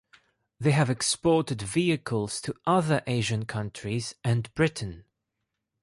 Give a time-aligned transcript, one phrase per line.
[0.59, 5.05] They have exported vehicles to other Asian countries and Britain.